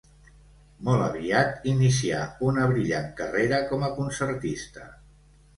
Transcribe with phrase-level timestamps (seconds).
[0.87, 4.91] Molt aviat inicià una brillant carrera com a concertista.